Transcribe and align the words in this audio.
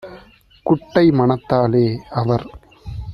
குட்டை 0.65 1.03
மனத்தாலே- 1.11 1.85
அவர் 2.21 2.45